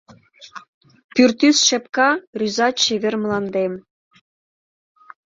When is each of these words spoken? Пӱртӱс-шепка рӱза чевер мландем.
Пӱртӱс-шепка 1.13 2.09
рӱза 2.39 2.67
чевер 2.81 3.15
мландем. 3.21 3.73